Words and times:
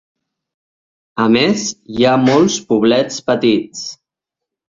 A 1.25 1.27
més, 1.35 1.65
hi 1.97 2.07
ha 2.07 2.15
molts 2.23 2.57
poblets 2.73 3.21
petits. 3.29 3.87